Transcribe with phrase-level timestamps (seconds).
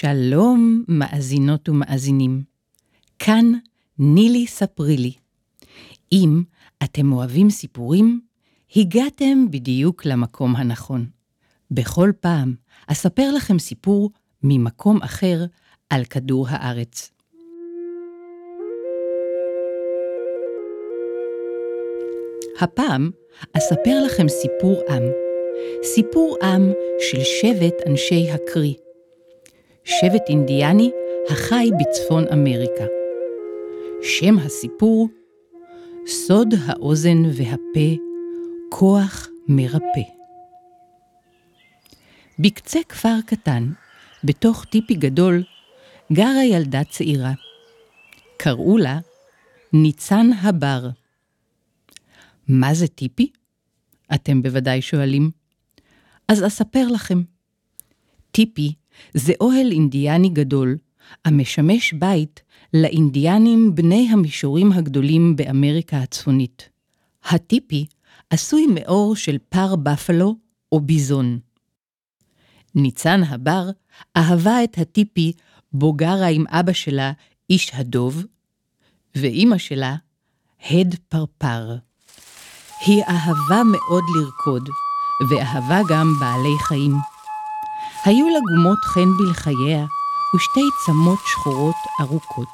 [0.00, 2.42] שלום, מאזינות ומאזינים.
[3.18, 3.52] כאן
[3.98, 5.12] נילי ספרי לי.
[6.12, 6.42] אם
[6.84, 8.20] אתם אוהבים סיפורים,
[8.76, 11.06] הגעתם בדיוק למקום הנכון.
[11.70, 12.54] בכל פעם
[12.86, 14.10] אספר לכם סיפור
[14.42, 15.44] ממקום אחר
[15.90, 17.10] על כדור הארץ.
[22.60, 23.10] הפעם
[23.56, 25.02] אספר לכם סיפור עם.
[25.82, 28.89] סיפור עם של שבט אנשי הקרי.
[29.90, 30.90] שבט אינדיאני
[31.30, 32.84] החי בצפון אמריקה.
[34.02, 35.08] שם הסיפור
[36.06, 38.02] סוד האוזן והפה,
[38.70, 40.04] כוח מרפא.
[42.38, 43.72] בקצה כפר קטן,
[44.24, 45.42] בתוך טיפי גדול,
[46.12, 47.32] גרה ילדה צעירה.
[48.36, 48.98] קראו לה
[49.72, 50.88] ניצן הבר.
[52.48, 53.32] מה זה טיפי?
[54.14, 55.30] אתם בוודאי שואלים.
[56.28, 57.22] אז אספר לכם.
[58.30, 58.74] טיפי
[59.14, 60.76] זה אוהל אינדיאני גדול,
[61.24, 62.42] המשמש בית
[62.74, 66.68] לאינדיאנים בני המישורים הגדולים באמריקה הצפונית.
[67.24, 67.86] הטיפי
[68.30, 70.36] עשוי מאור של פר בפלו
[70.72, 71.38] או ביזון.
[72.74, 73.70] ניצן הבר
[74.16, 75.32] אהבה את הטיפי
[75.72, 77.12] בו גרה עם אבא שלה,
[77.50, 78.24] איש הדוב,
[79.14, 79.96] ואימא שלה,
[80.70, 81.76] הד פרפר.
[82.86, 84.68] היא אהבה מאוד לרקוד,
[85.30, 87.19] ואהבה גם בעלי חיים.
[88.04, 89.86] היו לה גומות חן בלחייה
[90.36, 92.48] ושתי צמות שחורות ארוכות.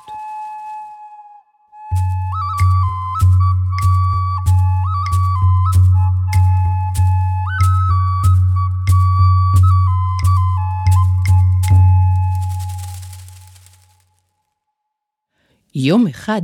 [15.75, 16.43] יום אחד,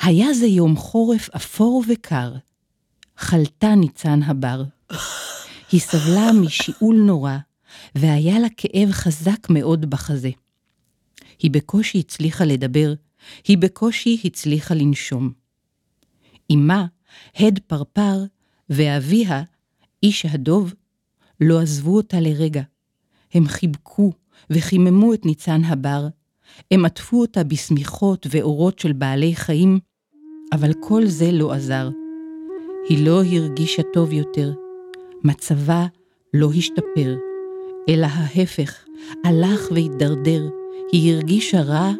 [0.00, 2.32] היה זה יום חורף אפור וקר.
[3.18, 4.62] חלתה ניצן הבר.
[5.72, 7.36] היא סבלה משיעול נורא,
[7.94, 10.30] והיה לה כאב חזק מאוד בחזה.
[11.38, 12.94] היא בקושי הצליחה לדבר,
[13.48, 15.32] היא בקושי הצליחה לנשום.
[16.52, 16.86] אמה,
[17.36, 18.24] הד פרפר,
[18.70, 19.42] ואביה,
[20.02, 20.74] איש הדוב,
[21.40, 22.62] לא עזבו אותה לרגע.
[23.34, 24.12] הם חיבקו
[24.50, 26.08] וחיממו את ניצן הבר,
[26.70, 29.78] הם עטפו אותה בשמיכות ואורות של בעלי חיים,
[30.52, 31.90] אבל כל זה לא עזר.
[32.88, 34.52] היא לא הרגישה טוב יותר,
[35.24, 35.86] מצבה
[36.34, 37.27] לא השתפר.
[37.88, 38.84] אלא ההפך,
[39.24, 40.48] הלך והידרדר,
[40.92, 41.92] היא הרגישה רע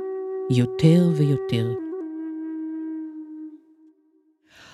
[0.50, 1.72] יותר ויותר.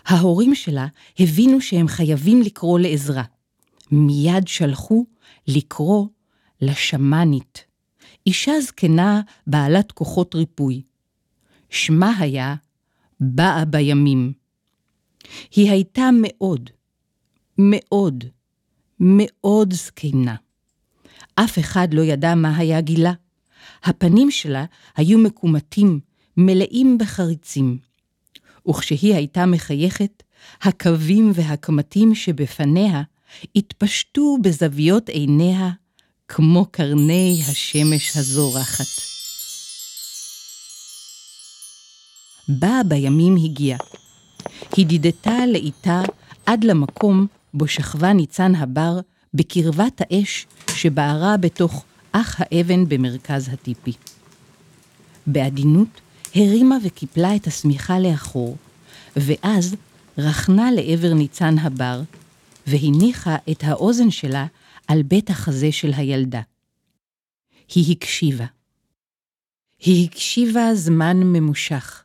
[0.05, 0.87] ההורים שלה
[1.19, 3.23] הבינו שהם חייבים לקרוא לעזרה.
[3.91, 5.07] מיד שלחו
[5.49, 6.07] לקרוא
[6.61, 7.65] לשמאנית,
[8.27, 10.83] אישה זקנה בעלת כוחות ריפוי.
[11.71, 12.55] שמה היה
[13.21, 14.33] באה בימים.
[15.57, 16.71] היא הייתה מאוד,
[17.59, 18.25] מאוד,
[19.01, 20.35] מאוד זקנה.
[21.35, 23.13] אף אחד לא ידע מה היה גילה.
[23.85, 24.65] הפנים שלה
[24.97, 26.01] היו מקומטים,
[26.37, 27.79] מלאים בחריצים.
[28.69, 30.23] וכשהיא הייתה מחייכת,
[30.63, 33.03] הקווים והקמטים שבפניה
[33.57, 35.71] התפשטו בזוויות עיניה
[36.29, 38.85] כמו קרני השמש הזורחת.
[42.49, 43.79] באה בימים הגיעה.
[44.77, 46.03] הידידתה לאיתה
[46.47, 49.01] עד למקום בו שכבה ניצן הבר
[49.35, 50.47] בקרבת האש
[50.77, 53.93] שבערה בתוך אח האבן במרכז הטיפי.
[55.27, 56.01] בעדינות
[56.35, 58.57] הרימה וקיפלה את השמיכה לאחור,
[59.17, 59.77] ואז
[60.19, 62.03] רכנה לעבר ניצן הבר,
[62.67, 64.47] והניחה את האוזן שלה
[64.89, 66.41] על בית החזה של הילדה.
[67.75, 68.47] היא הקשיבה.
[69.79, 72.05] היא הקשיבה זמן ממושך.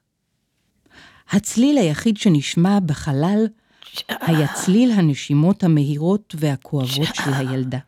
[1.29, 3.47] הצליל היחיד שנשמע בחלל
[4.09, 7.79] היה צליל הנשימות המהירות והכואבות של הילדה.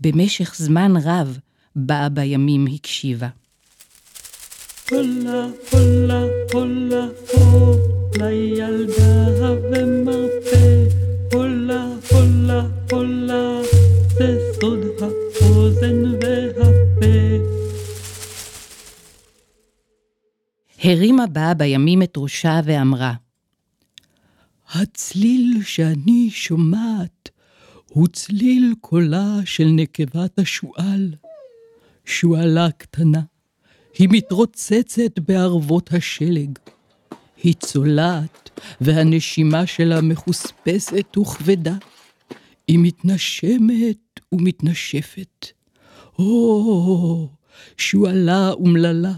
[0.00, 1.38] במשך זמן רב
[1.76, 3.28] באה בימים הקשיבה.
[4.90, 6.22] הולה, הולה,
[6.52, 7.76] הולה, הו,
[8.18, 10.84] לילדה ומרפא.
[11.32, 13.60] הולה, הולה, הולה,
[14.18, 17.16] זה סוד האוזן והפה.
[20.84, 23.12] הרימה באה בימים את ראשה ואמרה,
[24.74, 27.28] הצליל שאני שומעת
[27.88, 31.14] הוא צליל קולה של נקבת השועל.
[32.04, 33.20] שועלה קטנה,
[33.98, 36.58] היא מתרוצצת בערבות השלג.
[37.42, 41.74] היא צולעת, והנשימה שלה מחוספסת וכבדה.
[42.68, 45.46] היא מתנשמת ומתנשפת.
[46.18, 47.28] או,
[47.76, 49.12] שועלה אומללה,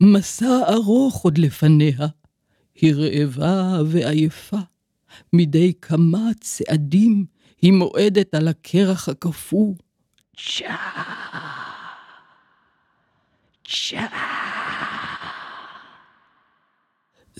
[0.00, 2.06] מסע ארוך עוד לפניה.
[2.74, 4.58] היא רעבה ועייפה.
[5.32, 7.24] מדי כמה צעדים
[7.62, 9.74] היא מועדת על הקרח הקפוא.
[10.36, 10.76] צ'ה,
[13.64, 14.06] צ'ה.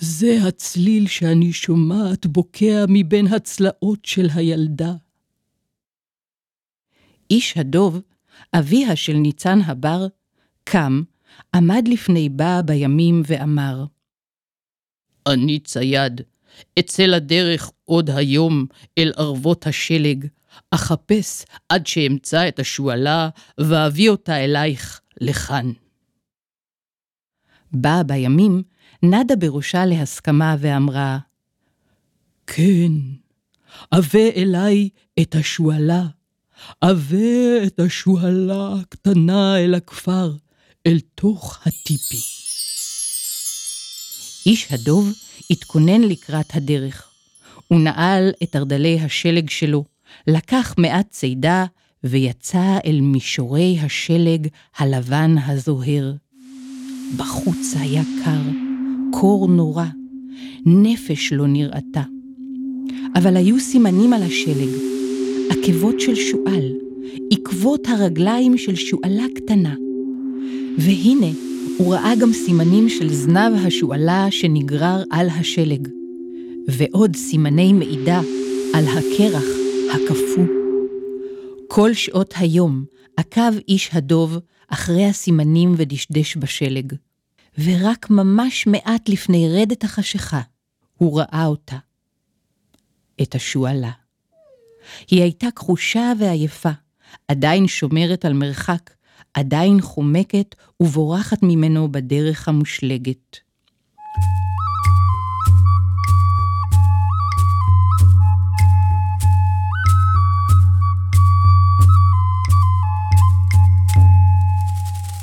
[0.00, 4.92] זה הצליל שאני שומעת בוקע מבין הצלעות של הילדה.
[7.30, 8.00] איש הדוב,
[8.54, 10.06] אביה של ניצן הבר,
[10.64, 11.02] קם,
[11.54, 13.84] עמד לפני בה בימים ואמר,
[15.26, 16.20] אני צייד,
[16.78, 18.66] אצא לדרך עוד היום
[18.98, 20.26] אל ערבות השלג,
[20.70, 23.28] אחפש עד שאמצא את השועלה
[23.60, 25.72] ואביא אותה אלייך לכאן.
[27.72, 28.62] באה בימים,
[29.02, 31.18] נדה בראשה להסכמה ואמרה,
[32.46, 32.92] כן,
[33.92, 34.88] הבא אליי
[35.20, 36.02] את השועלה,
[36.82, 40.32] הבא את השועלה הקטנה אל הכפר,
[40.86, 42.47] אל תוך הטיפי.
[44.46, 45.12] איש הדוב
[45.50, 47.08] התכונן לקראת הדרך.
[47.68, 49.84] הוא נעל את ארדלי השלג שלו,
[50.26, 51.64] לקח מעט צידה
[52.04, 54.46] ויצא אל מישורי השלג
[54.78, 56.12] הלבן הזוהר.
[57.16, 58.40] בחוץ היה קר,
[59.12, 59.86] קור נורא,
[60.66, 62.02] נפש לא נראתה.
[63.14, 64.68] אבל היו סימנים על השלג,
[65.50, 66.72] עקבות של שועל,
[67.32, 69.74] עקבות הרגליים של שועלה קטנה.
[70.78, 71.47] והנה,
[71.78, 75.88] הוא ראה גם סימנים של זנב השועלה שנגרר על השלג,
[76.68, 78.20] ועוד סימני מעידה
[78.74, 79.44] על הקרח
[79.90, 80.44] הקפוא.
[81.68, 82.84] כל שעות היום
[83.16, 84.38] עקב איש הדוב
[84.68, 86.92] אחרי הסימנים ודשדש בשלג,
[87.58, 90.40] ורק ממש מעט לפני רדת החשיכה
[90.96, 91.76] הוא ראה אותה.
[93.22, 93.90] את השועלה.
[95.10, 96.70] היא הייתה כחושה ועייפה,
[97.28, 98.90] עדיין שומרת על מרחק,
[99.38, 103.36] עדיין חומקת ובורחת ממנו בדרך המושלגת.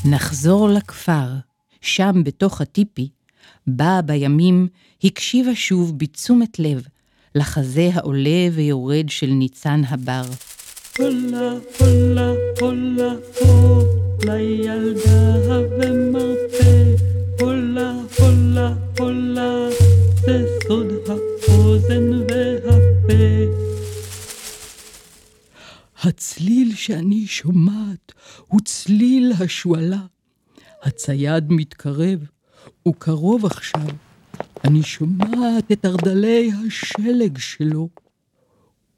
[0.06, 1.28] נחזור לכפר,
[1.82, 3.10] שם בתוך הטיפי,
[3.68, 4.68] באה בימים,
[5.04, 6.88] הקשיבה שוב בתשומת לב
[7.36, 10.24] לחזה העולה ויורד של ניצן הבר.
[10.98, 13.85] הולה, הולה, הולה, הו,
[14.24, 15.38] לילדה
[15.80, 16.96] ומרפא,
[17.40, 19.70] הולה, הולה, הולה,
[20.22, 23.24] זה סוד האוזן והפה.
[26.04, 28.12] הצליל שאני שומעת
[28.48, 30.02] הוא צליל השועלה.
[30.84, 32.20] הצייד מתקרב,
[32.84, 33.88] הוא קרוב עכשיו.
[34.64, 37.90] אני שומעת את ארדלי השלג שלו.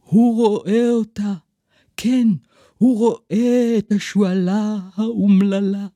[0.03, 1.33] הוא רואה אותה.
[1.97, 2.27] כן,
[2.77, 5.87] הוא רואה את השועלה האומללה.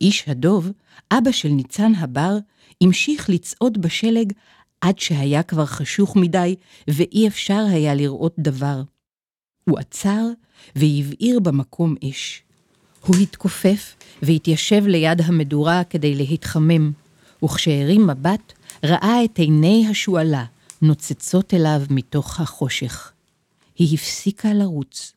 [0.00, 0.70] איש הדוב,
[1.12, 2.38] אבא של ניצן הבר,
[2.80, 4.32] המשיך לצעוד בשלג
[4.80, 6.56] עד שהיה כבר חשוך מדי
[6.88, 8.82] ואי אפשר היה לראות דבר.
[9.64, 10.26] הוא עצר
[10.76, 12.42] והבעיר במקום אש.
[13.06, 16.92] הוא התכופף והתיישב ליד המדורה כדי להתחמם,
[17.44, 18.52] וכשהרים מבט,
[18.84, 20.44] ראה את עיני השועלה
[20.82, 23.12] נוצצות אליו מתוך החושך.
[23.80, 25.12] היא הפסיקה לרוץ.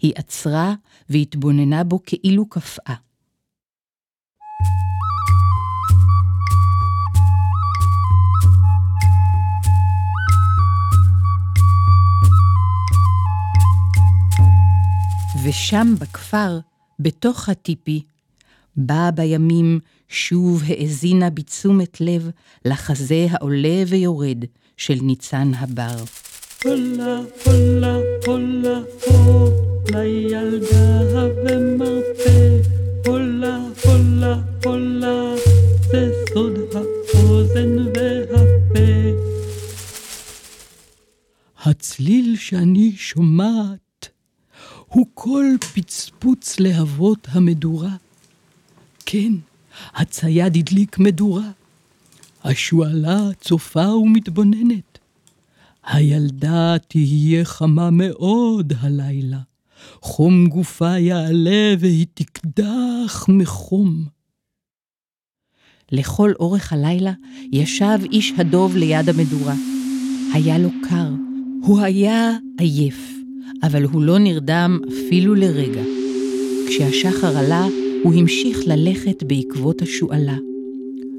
[0.00, 0.74] היא עצרה
[1.08, 2.94] והתבוננה בו כאילו קפאה.
[15.44, 16.58] ושם בכפר,
[16.98, 18.02] בתוך הטיפי,
[18.76, 22.30] באה בימים שוב האזינה בתשומת לב
[22.64, 24.44] לחזה העולה ויורד
[24.76, 26.04] של ניצן הבר.
[26.64, 29.50] הולה, הולה, הולה, הו,
[29.90, 31.00] לילדה
[31.44, 32.60] ומרפא,
[33.06, 35.34] הולה, הולה, הולה,
[35.90, 38.88] זה סוד האוזן והפה.
[41.64, 44.08] הצליל שאני שומעת
[44.86, 47.96] הוא כל פצפוץ להבות המדורה.
[49.06, 49.32] כן,
[49.94, 51.50] הצייד הדליק מדורה.
[52.44, 54.91] השועלה צופה ומתבוננת.
[55.86, 59.38] הילדה תהיה חמה מאוד הלילה.
[60.02, 64.04] חום גופה יעלה והיא תקדח מחום.
[65.92, 67.12] לכל אורך הלילה
[67.52, 69.54] ישב איש הדוב ליד המדורה.
[70.34, 71.08] היה לו קר,
[71.62, 73.10] הוא היה עייף,
[73.62, 75.82] אבל הוא לא נרדם אפילו לרגע.
[76.68, 77.66] כשהשחר עלה,
[78.02, 80.36] הוא המשיך ללכת בעקבות השועלה.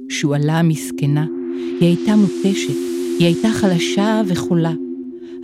[0.10, 1.26] שועלה מסכנה,
[1.80, 4.72] היא הייתה מותשת, היא הייתה חלשה וחולה.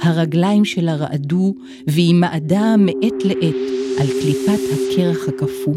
[0.01, 1.55] הרגליים שלה רעדו,
[1.88, 3.55] והיא מעדה מעת לעת
[3.99, 5.75] על קליפת הקרח הקפוא.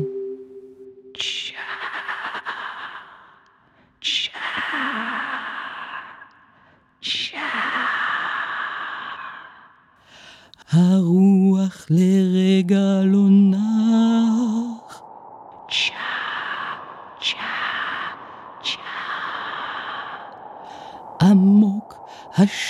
[10.73, 15.03] הרוח לרגע לא נח.
[15.69, 15.95] צ'ה,
[17.21, 17.37] צ'ה,
[18.65, 18.81] צ'ה.
[21.21, 21.95] עמוק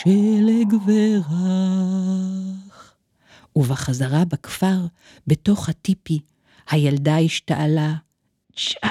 [0.07, 2.95] השלג ורח.
[3.57, 4.79] ובחזרה בכפר,
[5.27, 6.21] בתוך הטיפי,
[6.71, 7.95] הילדה השתעלה.
[8.57, 8.89] צ'ה,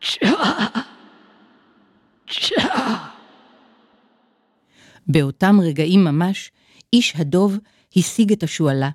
[0.00, 0.30] צ'ה,
[2.30, 2.96] צ'ה.
[5.06, 6.50] באותם רגעים ממש,
[6.92, 7.58] איש הדוב
[7.96, 8.90] השיג את השועלה.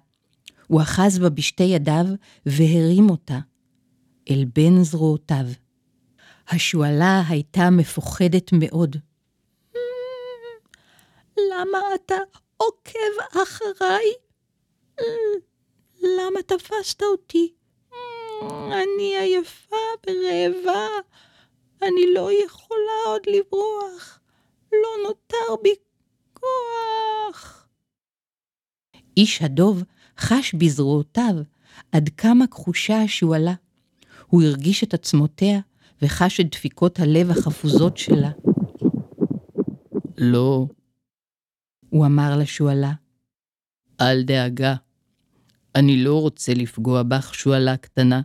[0.68, 2.06] הוא אחז בה בשתי ידיו
[2.46, 3.40] והרים אותה
[4.30, 5.46] אל בין זרועותיו.
[6.50, 8.98] השועלה הייתה מפוחדת מאוד.
[11.52, 12.16] למה אתה
[12.58, 14.14] עוקב אחריי?
[16.04, 17.54] למה תפסת אותי?
[18.72, 19.76] אני עייפה
[20.08, 20.88] ורעבה,
[21.82, 24.20] אני לא יכולה עוד לברוח,
[24.72, 25.76] לא נותר בי
[26.34, 27.68] כוח.
[29.18, 29.84] איש הדוב
[30.20, 31.34] חש בזרועותיו
[31.92, 33.54] עד כמה כחושה השועלה.
[34.28, 35.60] הוא הרגיש את עצמותיה
[36.02, 38.30] וחש את דפיקות הלב החפוזות שלה.
[40.18, 40.66] לא,
[41.90, 42.94] הוא אמר לשועלה.
[44.02, 44.76] אל דאגה,
[45.76, 48.22] אני לא רוצה לפגוע בך, שועלה קטנה.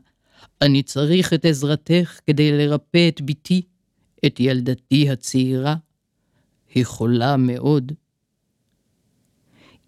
[0.62, 3.62] אני צריך את עזרתך כדי לרפא את בתי,
[4.26, 5.76] את ילדתי הצעירה.
[6.74, 7.92] היא חולה מאוד.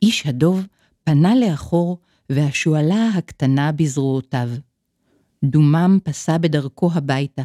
[0.02, 0.66] איש הדוב
[1.04, 1.99] פנה לאחור,
[2.31, 4.49] והשועלה הקטנה בזרועותיו.
[5.45, 7.43] דומם פסע בדרכו הביתה,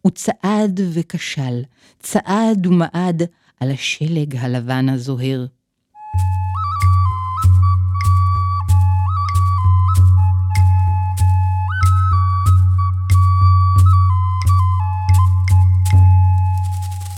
[0.00, 1.62] הוא צעד וכשל,
[1.98, 3.22] צעד ומעד
[3.60, 5.46] על השלג הלבן הזוהר.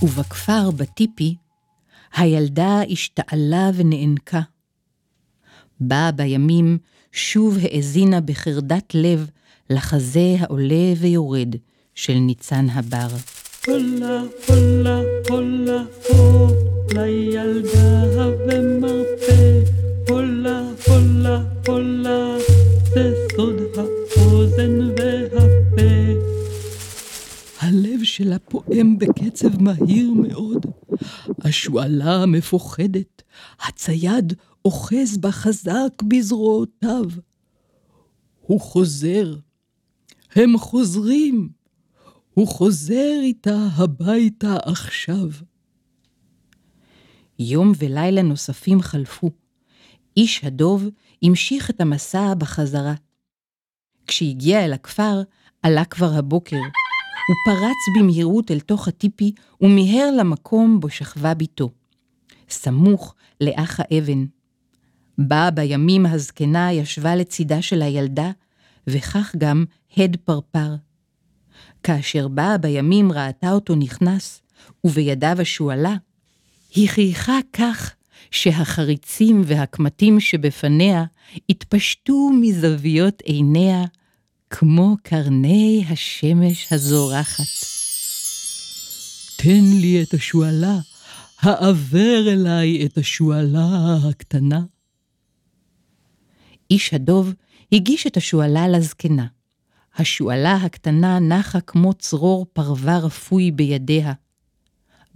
[0.05, 1.35] ובכפר, בטיפי,
[2.17, 4.41] הילדה השתעלה ונאנקה.
[5.81, 6.79] באה בימים,
[7.13, 9.31] שוב האזינה בחרדת לב
[9.71, 11.57] לחזה העולה ויורד
[11.95, 13.09] של ניצן הבר.
[13.67, 16.47] הולה, הולה, הולה, הו,
[16.95, 18.05] לילדה
[18.47, 19.61] ומרפא,
[20.09, 22.37] הולה, הולה, הולה,
[22.95, 25.14] זה סוד האוזן והפה.
[28.05, 30.67] שלה פועם בקצב מהיר מאוד.
[31.41, 33.23] השועלה מפוחדת,
[33.61, 34.33] הצייד
[34.65, 37.05] אוחז בה חזק בזרועותיו.
[38.41, 39.37] הוא חוזר,
[40.35, 41.49] הם חוזרים,
[42.35, 45.29] הוא חוזר איתה הביתה עכשיו.
[47.39, 49.31] יום ולילה נוספים חלפו.
[50.17, 50.89] איש הדוב
[51.23, 52.95] המשיך את המסע בחזרה.
[54.07, 55.23] כשהגיע אל הכפר,
[55.63, 56.61] עלה כבר הבוקר.
[57.27, 61.71] הוא פרץ במהירות אל תוך הטיפי ומיהר למקום בו שכבה בתו.
[62.51, 64.25] סמוך לאח האבן.
[65.19, 68.31] באה בימים הזקנה ישבה לצידה של הילדה,
[68.87, 69.65] וכך גם
[69.97, 70.75] הד פרפר.
[71.83, 74.43] כאשר באה בימים ראתה אותו נכנס,
[74.85, 75.97] ובידיו השועלה,
[76.75, 77.95] היא חייכה כך
[78.31, 81.05] שהחריצים והקמטים שבפניה
[81.49, 83.85] התפשטו מזוויות עיניה
[84.57, 87.45] כמו קרני השמש הזורחת.
[89.37, 90.79] תן לי את השועלה,
[91.41, 94.61] העבר אליי את השועלה הקטנה.
[96.71, 97.35] איש הדוב
[97.73, 99.27] הגיש את השועלה לזקנה.
[99.97, 104.13] השועלה הקטנה נחה כמו צרור פרווה רפוי בידיה.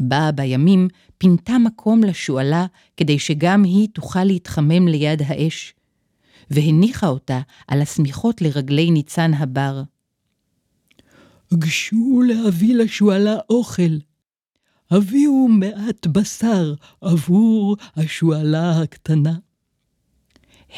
[0.00, 2.66] באה בימים, פינתה מקום לשועלה
[2.96, 5.74] כדי שגם היא תוכל להתחמם ליד האש,
[6.50, 9.82] והניחה אותה על השמיכות לרגלי ניצן הבר.
[11.54, 13.98] גשו להביא לשועלה אוכל.
[14.90, 19.34] הביאו מעט בשר עבור השועלה הקטנה.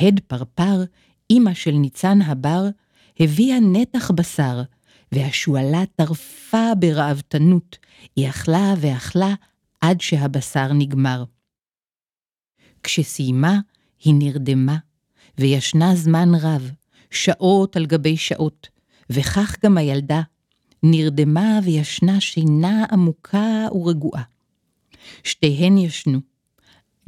[0.00, 0.84] הד פרפר,
[1.30, 2.64] אמא של ניצן הבר,
[3.20, 4.62] הביאה נתח בשר,
[5.12, 7.78] והשועלה טרפה ברעבתנות,
[8.16, 9.34] היא אכלה ואכלה
[9.80, 11.24] עד שהבשר נגמר.
[12.82, 13.58] כשסיימה,
[14.04, 14.76] היא נרדמה,
[15.40, 16.70] וישנה זמן רב,
[17.10, 18.68] שעות על גבי שעות,
[19.10, 20.22] וכך גם הילדה,
[20.82, 24.22] נרדמה וישנה שינה עמוקה ורגועה.
[25.24, 26.20] שתיהן ישנו.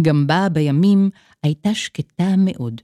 [0.02, 1.10] גם בה בימים
[1.42, 2.80] הייתה שקטה מאוד.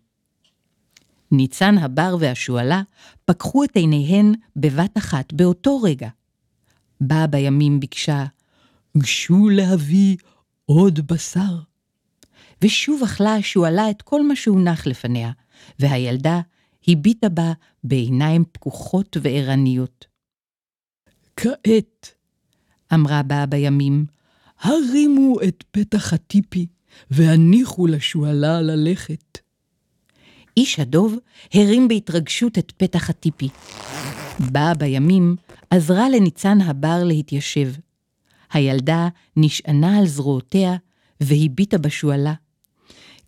[1.33, 2.83] ניצן הבר והשועלה
[3.25, 6.09] פקחו את עיניהן בבת אחת באותו רגע.
[7.00, 8.25] באה בימים ביקשה,
[8.99, 10.17] גשו להביא
[10.67, 11.68] עוד בשר.
[12.62, 15.31] ושוב אכלה השועלה את כל מה שהונח לפניה,
[15.79, 16.41] והילדה
[16.88, 17.53] הביטה בה
[17.85, 20.07] בעיניים פקוחות וערניות.
[21.37, 22.15] כעת,
[22.95, 24.07] אמרה בה בימים,
[24.61, 26.67] הרימו את פתח הטיפי
[27.11, 29.38] והניחו לשועלה ללכת.
[30.57, 31.17] איש הדוב
[31.55, 33.49] הרים בהתרגשות את פתח הטיפי.
[34.53, 35.37] באה בימים,
[35.71, 37.73] עזרה לניצן הבר להתיישב.
[38.53, 40.77] הילדה נשענה על זרועותיה
[41.21, 42.35] והביטה בשועלה.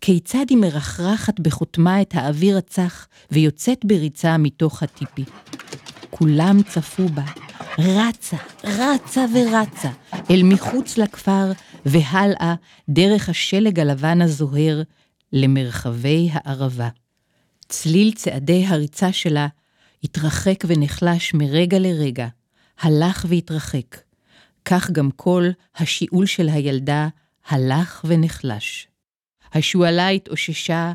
[0.01, 5.23] כיצד היא מרחרחת בחותמה את האוויר הצח ויוצאת בריצה מתוך הטיפי.
[6.09, 7.23] כולם צפו בה,
[7.77, 9.89] רצה, רצה ורצה,
[10.29, 11.51] אל מחוץ לכפר
[11.85, 12.55] והלאה
[12.89, 14.81] דרך השלג הלבן הזוהר
[15.33, 16.89] למרחבי הערבה.
[17.69, 19.47] צליל צעדי הריצה שלה
[20.03, 22.27] התרחק ונחלש מרגע לרגע,
[22.79, 23.97] הלך והתרחק.
[24.65, 27.07] כך גם כל השיעול של הילדה
[27.47, 28.90] הלך ונחלש.
[29.53, 30.93] השועלה התאוששה,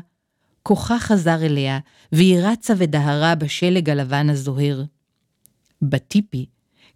[0.63, 1.79] כוחה חזר אליה,
[2.11, 4.83] והיא רצה ודהרה בשלג הלבן הזוהר.
[5.81, 6.45] בטיפי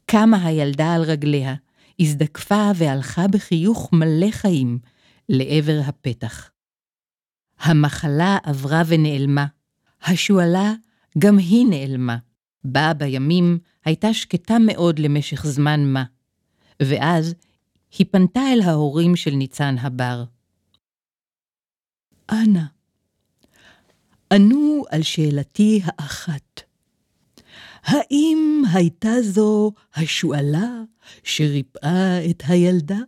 [0.06, 1.56] קמה הילדה על רגליה,
[2.00, 4.80] הזדקפה והלכה בחיוך מלא חיים
[5.30, 6.51] לעבר הפתח.
[7.60, 9.46] המחלה עברה ונעלמה,
[10.03, 10.74] השועלה
[11.18, 12.18] גם היא נעלמה.
[12.63, 16.03] באה בימים הייתה שקטה מאוד למשך זמן מה,
[16.82, 17.36] ואז
[17.98, 20.24] היא פנתה אל ההורים של ניצן הבר.
[22.31, 22.63] אנא,
[24.33, 26.61] ענו על שאלתי האחת.
[27.83, 30.83] האם הייתה זו השועלה
[31.23, 32.99] שריפאה את הילדה?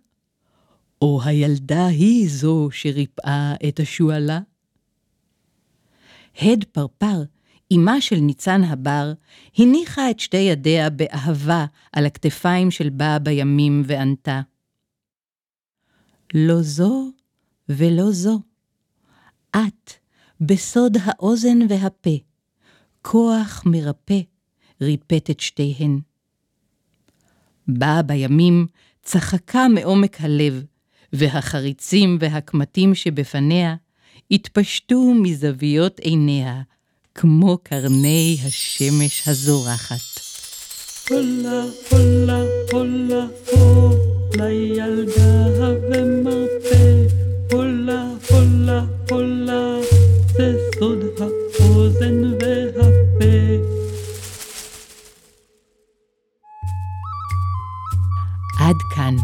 [1.01, 4.39] או הילדה היא זו שריפאה את השועלה?
[6.41, 7.23] הד פרפר,
[7.73, 9.13] אמה של ניצן הבר,
[9.57, 14.41] הניחה את שתי ידיה באהבה על הכתפיים של באה בימים וענתה.
[16.33, 17.11] לא זו
[17.69, 18.52] ולא זו.
[19.55, 19.93] את,
[20.41, 22.17] בסוד האוזן והפה,
[23.01, 24.19] כוח מרפא,
[24.81, 25.99] ריפט את שתיהן.
[27.67, 28.67] באה בימים,
[29.03, 30.63] צחקה מעומק הלב,
[31.13, 33.75] והחריצים והקמטים שבפניה
[34.31, 36.61] התפשטו מזוויות עיניה,
[37.15, 40.19] כמו קרני השמש הזורחת.
[41.09, 43.89] הולה, הולה, הולה, פה,
[44.35, 45.47] לילדה
[45.89, 46.42] ומרפא,
[58.63, 59.15] עד כאן.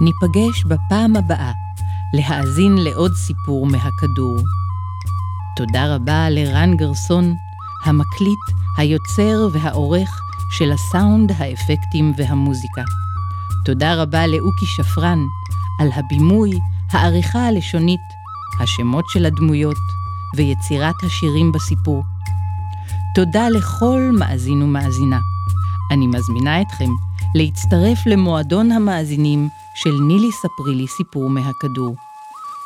[0.00, 1.52] ניפגש בפעם הבאה
[2.14, 4.38] להאזין לעוד סיפור מהכדור.
[5.56, 7.34] תודה רבה לרן גרסון,
[7.84, 8.44] המקליט,
[8.76, 12.82] היוצר והעורך של הסאונד, האפקטים והמוזיקה.
[13.64, 15.18] תודה רבה לאוקי שפרן
[15.80, 16.50] על הבימוי,
[16.90, 18.00] העריכה הלשונית,
[18.60, 19.76] השמות של הדמויות
[20.36, 22.02] ויצירת השירים בסיפור.
[23.14, 25.20] תודה לכל מאזין ומאזינה.
[25.90, 26.90] אני מזמינה אתכם
[27.34, 31.94] להצטרף למועדון המאזינים של נילי ספרי לי סיפור מהכדור.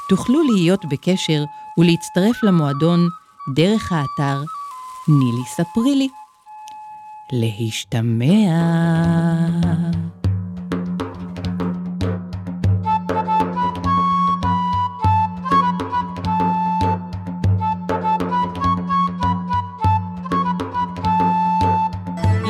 [0.08, 1.44] תוכלו להיות בקשר
[1.78, 3.08] ולהצטרף למועדון
[3.54, 4.42] דרך האתר
[5.08, 6.08] נילי ספרי לי.
[7.32, 8.24] להשתמע.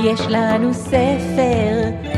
[0.04, 1.97] יש לנו ספר,